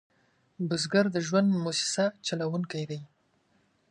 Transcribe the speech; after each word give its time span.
بزګر 0.67 1.05
د 1.11 1.17
ژوند 1.27 1.49
موسسه 1.63 2.05
چلوونکی 2.27 2.83
دی 2.89 3.01